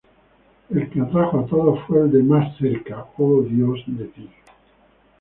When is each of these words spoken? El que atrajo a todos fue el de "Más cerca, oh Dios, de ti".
El 0.71 0.89
que 0.89 0.99
atrajo 0.99 1.41
a 1.41 1.45
todos 1.45 1.79
fue 1.85 1.99
el 1.99 2.11
de 2.11 2.23
"Más 2.23 2.57
cerca, 2.57 3.05
oh 3.19 3.43
Dios, 3.43 3.83
de 3.85 4.05
ti". 4.05 4.27